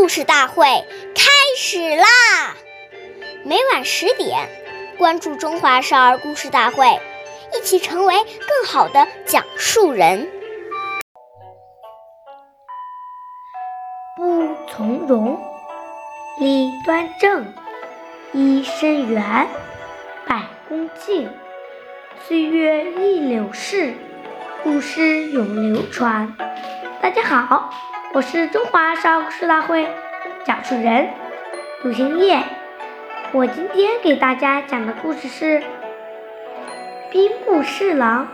[0.00, 0.64] 故事大会
[1.14, 2.06] 开始啦！
[3.44, 4.48] 每晚十点，
[4.96, 6.86] 关注《中华少儿故事大会》，
[7.54, 10.26] 一起成为更好的讲述人。
[14.16, 15.38] 不从容，
[16.38, 17.52] 立端正，
[18.32, 19.46] 揖深圆，
[20.26, 21.30] 百恭敬。
[22.26, 23.92] 岁月易流逝，
[24.62, 26.34] 故事永流传。
[27.02, 27.70] 大家好。
[28.12, 29.86] 我是中华少儿故事大会
[30.44, 31.10] 讲述人
[31.80, 32.42] 杜兴业，
[33.30, 35.60] 我今天给大家讲的故事是
[37.12, 38.26] 《兵部侍郎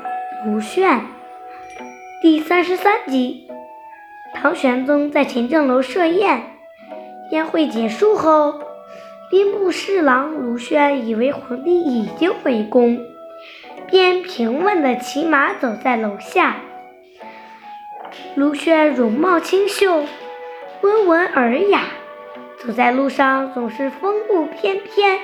[0.47, 0.99] 卢旋》
[2.23, 3.51] 第三十三集。
[4.33, 6.43] 唐玄宗在勤政楼设宴，
[7.31, 8.59] 宴会结束后，
[9.29, 12.99] 兵部侍郎卢旋以为皇帝已经回宫，
[13.87, 16.57] 便平稳地骑马走在楼下。
[18.35, 20.05] 卢旋容貌清秀，
[20.83, 21.81] 温文尔雅，
[22.59, 25.19] 走在路上总是风度翩翩，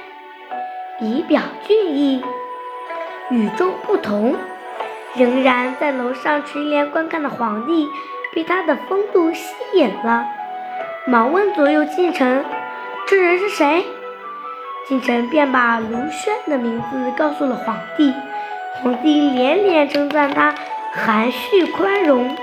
[1.01, 2.23] 仪表俊逸，
[3.31, 4.34] 与众不同。
[5.15, 7.87] 仍然在楼上垂帘观看的皇帝
[8.34, 10.27] 被他的风度吸引了，
[11.07, 12.42] 忙问左右近臣
[13.07, 13.85] ：“这人是谁？”
[14.89, 18.14] 近臣便把卢旋的名字告诉了皇帝。
[18.83, 20.55] 皇帝连连称赞他
[20.92, 22.35] 含蓄宽容。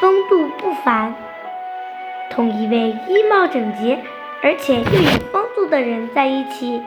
[0.00, 1.14] 风度不凡，
[2.30, 3.98] 同一位衣帽整洁
[4.42, 6.82] 而且又有风度的人在一起，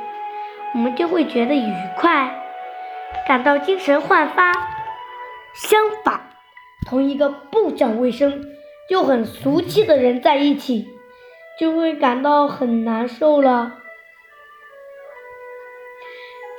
[0.73, 2.29] 我们就会觉得愉快，
[3.27, 4.51] 感到精神焕发。
[5.55, 6.21] 相反，
[6.87, 8.45] 同一个不讲卫生
[8.89, 10.87] 又很俗气的人在一起，
[11.59, 13.73] 就会感到很难受了。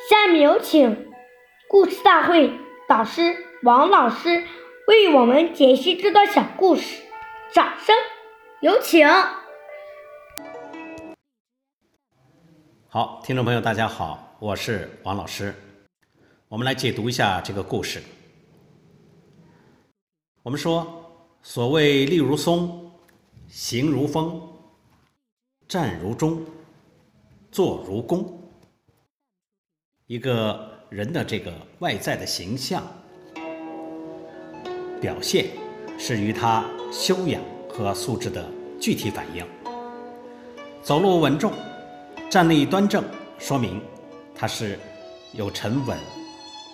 [0.09, 1.13] 下面有请
[1.69, 2.53] 故事大会
[2.89, 4.43] 导师王老师。
[4.91, 7.01] 为我们解析这段小故事，
[7.55, 7.95] 掌声
[8.61, 9.07] 有请。
[12.89, 15.55] 好，听众朋友，大家好，我是王老师。
[16.49, 18.03] 我们来解读一下这个故事。
[20.43, 20.85] 我们说，
[21.41, 22.91] 所谓立如松，
[23.47, 24.43] 行如风，
[25.69, 26.45] 站如钟，
[27.53, 28.43] 坐如弓。
[30.09, 32.85] 一个人的这个外在的形象。
[35.01, 35.47] 表现
[35.99, 38.45] 是与他修养和素质的
[38.79, 39.45] 具体反应。
[40.83, 41.53] 走路稳重，
[42.29, 43.05] 站立端正，
[43.39, 43.81] 说明
[44.35, 44.79] 他是
[45.33, 45.97] 有沉稳、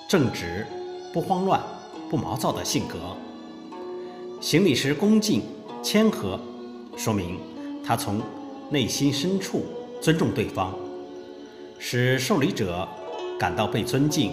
[0.09, 0.67] 正直、
[1.13, 1.61] 不慌乱、
[2.09, 3.17] 不毛躁的性格。
[4.41, 5.43] 行礼时恭敬
[5.83, 6.39] 谦和，
[6.97, 7.39] 说明
[7.85, 8.21] 他从
[8.71, 9.65] 内心深处
[10.01, 10.75] 尊重对方，
[11.79, 12.87] 使受礼者
[13.39, 14.33] 感到被尊敬，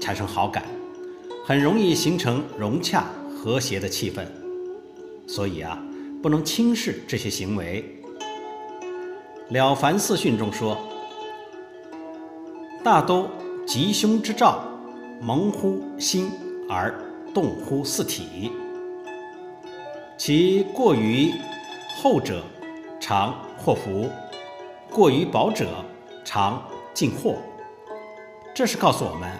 [0.00, 0.64] 产生好感，
[1.44, 3.06] 很容易形成融洽。
[3.42, 4.26] 和谐的气氛，
[5.26, 5.82] 所以啊，
[6.22, 7.82] 不能轻视这些行为。
[9.54, 10.76] 《了凡四训》中说
[12.84, 13.26] ：“大都
[13.66, 14.62] 吉凶之兆，
[15.22, 16.30] 蒙乎心
[16.68, 16.94] 而
[17.32, 18.52] 动乎四体。
[20.18, 21.32] 其过于
[21.96, 22.42] 厚者，
[23.00, 24.06] 常祸福；
[24.90, 25.82] 过于薄者，
[26.26, 26.62] 常
[26.92, 27.36] 进祸。”
[28.54, 29.32] 这是告诉我们，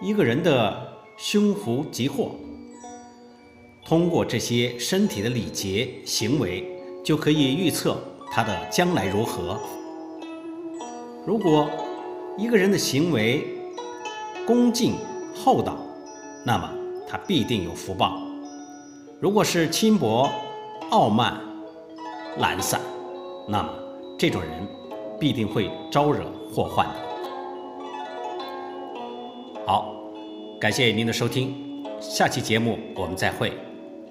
[0.00, 2.30] 一个人的凶福吉祸。
[3.84, 6.64] 通过这些身体的礼节行为，
[7.04, 7.98] 就可以预测
[8.30, 9.60] 他的将来如何。
[11.26, 11.68] 如果
[12.38, 13.44] 一个人的行为
[14.46, 14.94] 恭敬
[15.34, 15.76] 厚道，
[16.44, 16.70] 那么
[17.08, 18.18] 他必定有福报；
[19.20, 20.30] 如果是轻薄、
[20.90, 21.40] 傲慢、
[22.38, 22.80] 懒散，
[23.48, 23.68] 那么
[24.16, 24.50] 这种人
[25.18, 26.94] 必定会招惹祸患的。
[29.66, 29.94] 好，
[30.60, 33.52] 感谢您的收听，下期节目我们再会。